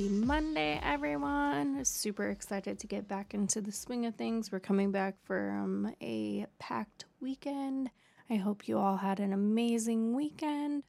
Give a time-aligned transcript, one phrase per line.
[0.00, 1.84] Happy Monday, everyone.
[1.84, 4.50] Super excited to get back into the swing of things.
[4.50, 7.90] We're coming back from a packed weekend.
[8.30, 10.84] I hope you all had an amazing weekend.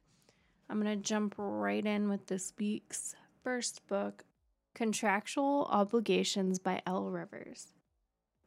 [0.70, 3.14] I'm going to jump right in with this week's
[3.44, 4.24] first book
[4.72, 7.74] Contractual Obligations by Elle Rivers.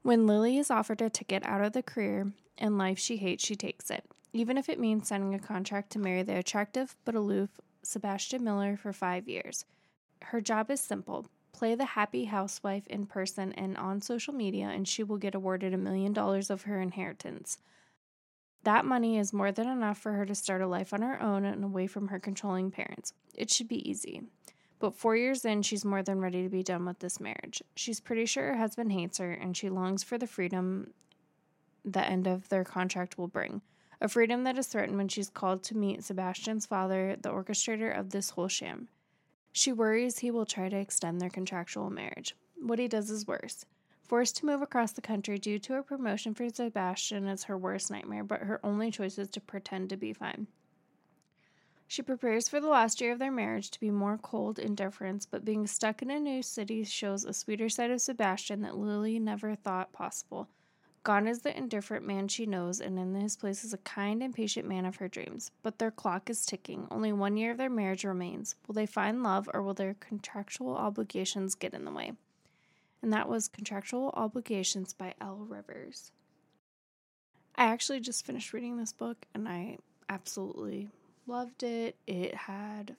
[0.02, 3.56] When Lily is offered a ticket out of the career and life she hates, she
[3.56, 4.04] takes it,
[4.34, 7.52] even if it means signing a contract to marry the attractive but aloof
[7.84, 9.64] Sebastian Miller for five years.
[10.30, 14.86] Her job is simple play the happy housewife in person and on social media, and
[14.86, 17.60] she will get awarded a million dollars of her inheritance.
[18.64, 21.46] That money is more than enough for her to start a life on her own
[21.46, 23.14] and away from her controlling parents.
[23.34, 24.24] It should be easy.
[24.80, 27.64] But four years in, she's more than ready to be done with this marriage.
[27.76, 30.94] She's pretty sure her husband hates her, and she longs for the freedom
[31.86, 33.62] the end of their contract will bring.
[34.02, 38.10] A freedom that is threatened when she's called to meet Sebastian's father, the orchestrator of
[38.10, 38.90] this whole sham.
[39.58, 42.36] She worries he will try to extend their contractual marriage.
[42.58, 43.66] What he does is worse.
[44.04, 47.90] Forced to move across the country due to a promotion for Sebastian is her worst
[47.90, 50.48] nightmare, but her only choice is to pretend to be fine.
[51.88, 55.46] She prepares for the last year of their marriage to be more cold indifference, but
[55.46, 59.56] being stuck in a new city shows a sweeter side of Sebastian that Lily never
[59.56, 60.50] thought possible.
[61.06, 64.34] Gone is the indifferent man she knows, and in his place is a kind and
[64.34, 65.52] patient man of her dreams.
[65.62, 66.88] But their clock is ticking.
[66.90, 68.56] Only one year of their marriage remains.
[68.66, 72.14] Will they find love, or will their contractual obligations get in the way?
[73.04, 76.12] And that was Contractual Obligations by Elle Rivers.
[77.56, 79.78] I actually just finished reading this book, and I
[80.10, 80.90] absolutely
[81.28, 81.98] loved it.
[82.08, 82.96] It had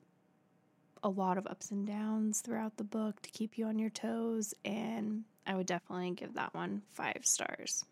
[1.02, 4.54] a lot of ups and downs throughout the book to keep you on your toes,
[4.64, 7.84] and I would definitely give that one five stars.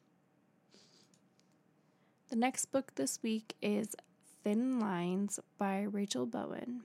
[2.30, 3.94] The next book this week is
[4.42, 6.80] Thin Lines by Rachel Bowen.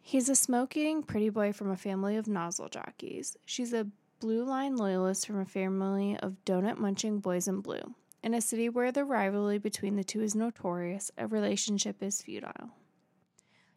[0.00, 3.36] He's a smoke eating pretty boy from a family of nozzle jockeys.
[3.44, 3.88] She's a
[4.20, 7.94] blue line loyalist from a family of donut munching boys in blue.
[8.22, 12.70] In a city where the rivalry between the two is notorious, a relationship is futile.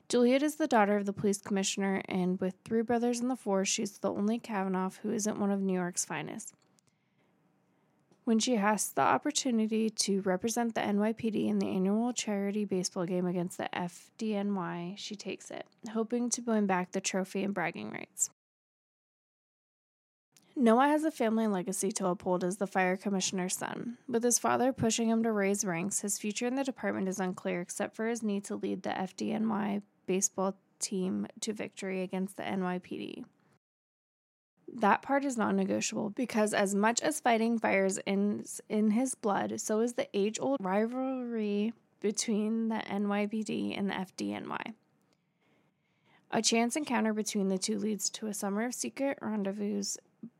[0.09, 3.67] Juliet is the daughter of the police commissioner, and with three brothers in the force,
[3.67, 6.53] she's the only Kavanaugh who isn't one of New York's finest.
[8.25, 13.25] When she has the opportunity to represent the NYPD in the annual charity baseball game
[13.25, 18.29] against the FDNY, she takes it, hoping to win back the trophy and bragging rights.
[20.55, 23.97] Noah has a family legacy to uphold as the fire commissioner's son.
[24.07, 27.59] With his father pushing him to raise ranks, his future in the department is unclear
[27.59, 33.25] except for his need to lead the FDNY baseball team to victory against the NYPD
[34.75, 39.59] that part is non negotiable because, as much as fighting fires in, in his blood,
[39.59, 44.73] so is the age old rivalry between the NYPD and the FDNY.
[46.31, 49.83] A chance encounter between the two leads to a summer of secret rendezvous,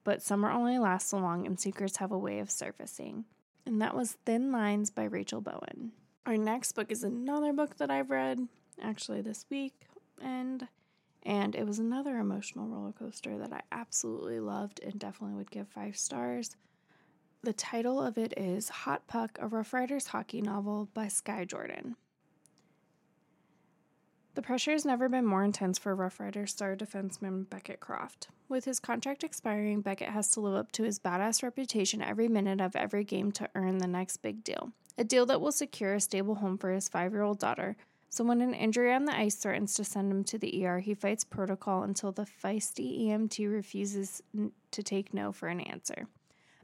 [0.03, 3.25] but summer only lasts so long and secrets have a way of surfacing.
[3.65, 5.91] And that was Thin Lines by Rachel Bowen.
[6.25, 8.47] Our next book is another book that I've read
[8.81, 9.73] actually this week,
[10.21, 10.67] and
[11.23, 15.67] and it was another emotional roller coaster that I absolutely loved and definitely would give
[15.67, 16.55] five stars.
[17.41, 21.95] The title of it is Hot Puck, a Rough Riders hockey novel by Skye Jordan.
[24.35, 28.29] The pressure has never been more intense for Rough Riders star defenseman Beckett Croft.
[28.49, 32.59] With his contract expiring, Beckett has to live up to his badass reputation every minute
[32.59, 34.71] of every game to earn the next big deal.
[34.97, 37.75] A deal that will secure a stable home for his five year old daughter,
[38.13, 40.93] so when an injury on the ice threatens to send him to the ER, he
[40.93, 44.21] fights protocol until the feisty EMT refuses
[44.69, 46.05] to take no for an answer.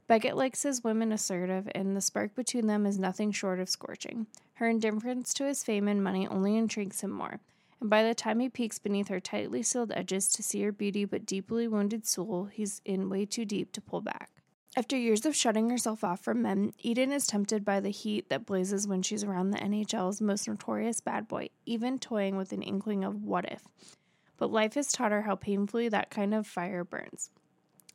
[0.06, 4.28] Beckett likes his women assertive, and the spark between them is nothing short of scorching.
[4.54, 7.40] Her indifference to his fame and money only intrigues him more,
[7.80, 11.04] and by the time he peeks beneath her tightly sealed edges to see her beauty
[11.04, 14.30] but deeply wounded soul, he's in way too deep to pull back.
[14.76, 18.46] After years of shutting herself off from men, Eden is tempted by the heat that
[18.46, 23.02] blazes when she's around the NHL's most notorious bad boy, even toying with an inkling
[23.02, 23.64] of what if.
[24.36, 27.30] But life has taught her how painfully that kind of fire burns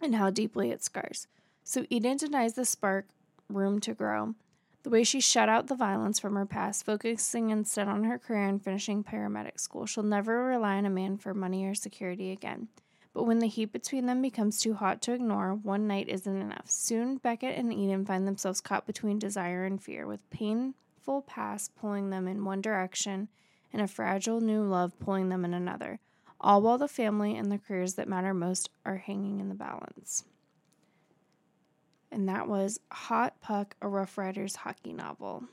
[0.02, 1.28] and how deeply it scars.
[1.64, 3.08] So Eden denies the spark
[3.48, 4.36] room to grow.
[4.84, 8.48] The way she shut out the violence from her past, focusing instead on her career
[8.48, 12.68] and finishing paramedic school, she'll never rely on a man for money or security again.
[13.16, 16.70] But when the heat between them becomes too hot to ignore, one night isn't enough.
[16.70, 22.10] Soon, Beckett and Eden find themselves caught between desire and fear, with painful past pulling
[22.10, 23.30] them in one direction
[23.72, 26.02] and a fragile new love pulling them in another,
[26.42, 30.26] all while the family and the careers that matter most are hanging in the balance.
[32.12, 35.46] And that was Hot Puck, a Rough Riders hockey novel.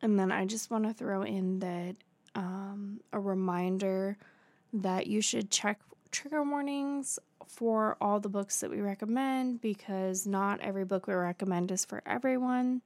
[0.00, 1.96] And then I just want to throw in that
[2.34, 4.16] um, a reminder
[4.72, 5.78] that you should check
[6.10, 11.70] trigger warnings for all the books that we recommend because not every book we recommend
[11.70, 12.82] is for everyone.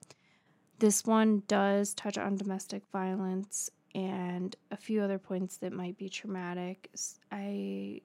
[0.78, 6.08] This one does touch on domestic violence and a few other points that might be
[6.08, 6.90] traumatic.
[7.30, 8.00] I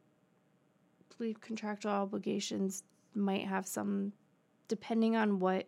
[1.18, 2.84] believe contractual obligations
[3.16, 4.14] might have some,
[4.68, 5.68] depending on what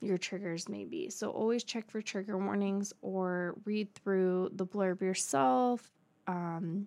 [0.00, 1.10] your triggers may be.
[1.10, 5.90] So always check for trigger warnings or read through the blurb yourself.
[6.26, 6.86] Um,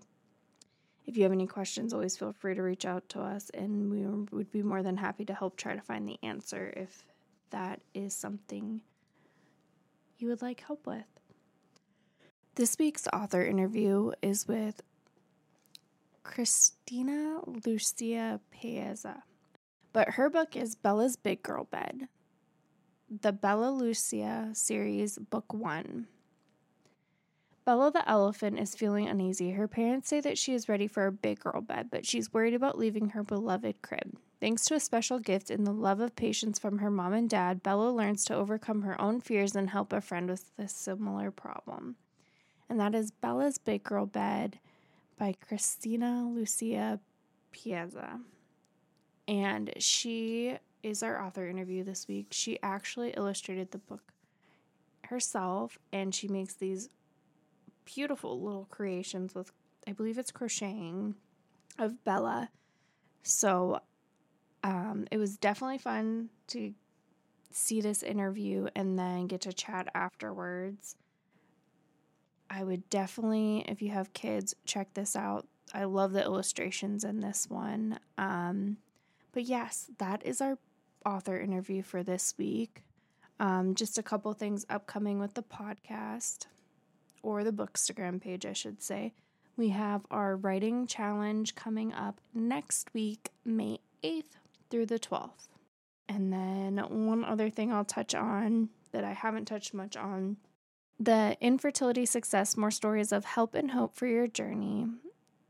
[1.09, 4.05] if you have any questions, always feel free to reach out to us, and we
[4.31, 7.03] would be more than happy to help try to find the answer if
[7.49, 8.81] that is something
[10.19, 11.07] you would like help with.
[12.53, 14.81] This week's author interview is with
[16.23, 19.23] Kristina Lucia Pezza,
[19.91, 22.07] but her book is Bella's Big Girl Bed,
[23.09, 26.05] the Bella Lucia series, Book One.
[27.69, 29.51] Bella the elephant is feeling uneasy.
[29.51, 32.55] Her parents say that she is ready for a big girl bed, but she's worried
[32.55, 34.17] about leaving her beloved crib.
[34.39, 37.61] Thanks to a special gift and the love of patience from her mom and dad,
[37.61, 41.95] Bella learns to overcome her own fears and help a friend with a similar problem.
[42.67, 44.57] And that is Bella's Big Girl Bed
[45.19, 46.99] by Kristina Lucia
[47.53, 48.19] Pezza.
[49.27, 52.29] And she is our author interview this week.
[52.31, 54.11] She actually illustrated the book
[55.03, 56.89] herself and she makes these
[57.93, 59.51] beautiful little creations with,
[59.87, 61.15] I believe it's crocheting
[61.77, 62.49] of Bella.
[63.23, 63.79] So
[64.63, 66.73] um, it was definitely fun to
[67.51, 70.95] see this interview and then get to chat afterwards.
[72.49, 75.47] I would definitely, if you have kids, check this out.
[75.73, 77.99] I love the illustrations in this one.
[78.17, 78.77] Um,
[79.31, 80.57] but yes, that is our
[81.05, 82.83] author interview for this week.
[83.39, 86.47] Um, just a couple things upcoming with the podcast
[87.21, 89.13] or the Bookstagram page, I should say.
[89.57, 94.37] We have our writing challenge coming up next week, May 8th
[94.69, 95.49] through the 12th.
[96.07, 96.77] And then
[97.07, 100.37] one other thing I'll touch on that I haven't touched much on
[100.99, 104.87] the infertility success more stories of help and hope for your journey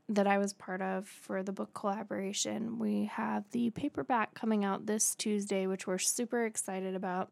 [0.08, 2.78] that I was part of for the book collaboration.
[2.78, 7.30] We have the paperback coming out this Tuesday, which we're super excited about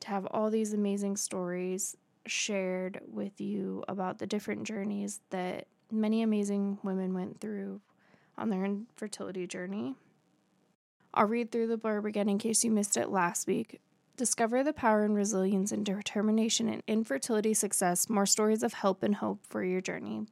[0.00, 1.96] to have all these amazing stories
[2.26, 7.80] shared with you about the different journeys that many amazing women went through
[8.36, 9.94] on their infertility journey.
[11.14, 13.80] I'll read through the blurb again in case you missed it last week.
[14.16, 19.16] Discover the power and resilience and determination in infertility success, more stories of help and
[19.16, 20.26] hope for your journey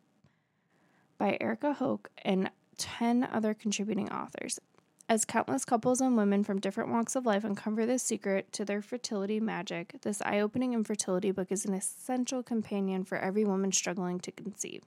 [1.19, 4.58] by Erica Hoke and 10 other contributing authors.
[5.06, 8.81] As countless couples and women from different walks of life uncover the secret to their
[8.81, 14.19] fertility magic, this eye opening infertility book is an essential companion for every woman struggling
[14.21, 14.83] to conceive.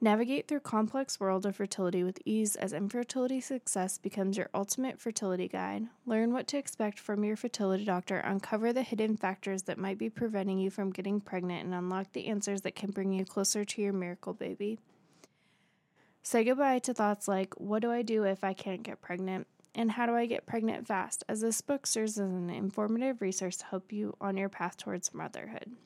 [0.00, 5.46] Navigate through complex world of fertility with ease as infertility success becomes your ultimate fertility
[5.46, 5.86] guide.
[6.04, 10.10] Learn what to expect from your fertility doctor, uncover the hidden factors that might be
[10.10, 13.80] preventing you from getting pregnant, and unlock the answers that can bring you closer to
[13.80, 14.80] your miracle baby.
[16.26, 19.46] Say goodbye to thoughts like, what do I do if I can't get pregnant?
[19.76, 21.22] And how do I get pregnant fast?
[21.28, 25.14] As this book serves as an informative resource to help you on your path towards
[25.14, 25.76] motherhood.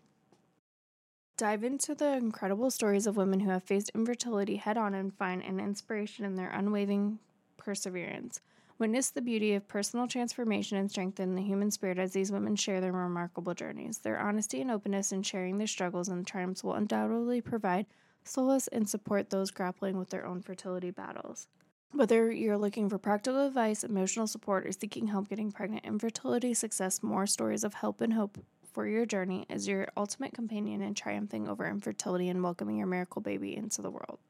[1.37, 5.43] Dive into the incredible stories of women who have faced infertility head on and find
[5.43, 7.19] an inspiration in their unwavering
[7.59, 8.41] perseverance.
[8.79, 12.57] Witness the beauty of personal transformation and strength in the human spirit as these women
[12.57, 13.99] share their remarkable journeys.
[13.99, 17.85] Their honesty and openness in sharing their struggles and triumphs will undoubtedly provide
[18.25, 21.49] solace, and support those grappling with their own fertility battles.
[21.93, 27.03] Whether you're looking for practical advice, emotional support, or seeking help getting pregnant, Infertility Success
[27.03, 28.39] More Stories of Help and Hope
[28.73, 33.21] for Your Journey is your ultimate companion in triumphing over infertility and welcoming your miracle
[33.21, 34.21] baby into the world.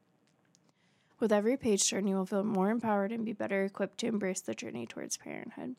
[1.19, 4.41] With every page turn, you will feel more empowered and be better equipped to embrace
[4.41, 5.75] the journey towards parenthood.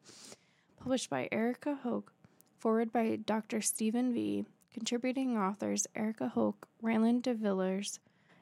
[0.78, 2.12] Published by Erica Hoke,
[2.60, 3.60] foreword by Dr.
[3.60, 8.00] Stephen V., Contributing authors Erica Hoke, Raylene De Villiers,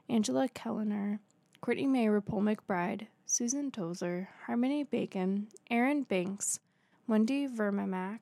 [0.09, 1.21] Angela Kelleher,
[1.61, 6.61] Courtney Mae Ripoll-McBride, Susan Tozer, Harmony Bacon, Erin Banks,
[7.07, 8.21] Wendy Vermaak,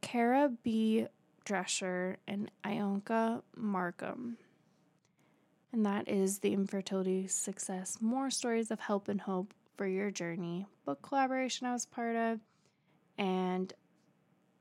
[0.00, 1.06] Cara B.
[1.44, 4.34] Drescher, and Ilonka Markram.
[5.72, 10.66] And that is the Infertility Success More Stories of Help and Hope for Your Journey
[10.84, 12.40] book collaboration I was part of.
[13.16, 13.72] And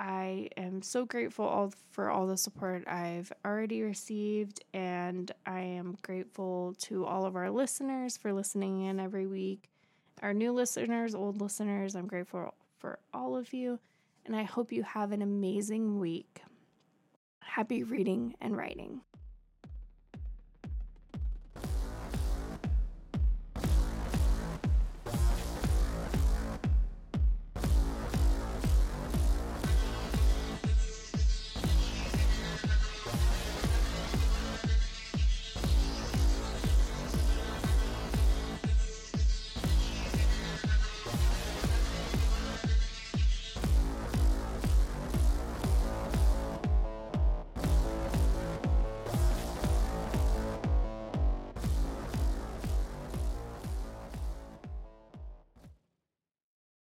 [0.01, 5.95] I am so grateful all, for all the support I've already received, and I am
[6.01, 9.69] grateful to all of our listeners for listening in every week.
[10.23, 13.77] Our new listeners, old listeners, I'm grateful for all of you,
[14.25, 16.41] and I hope you have an amazing week.
[17.41, 19.01] Happy reading and writing.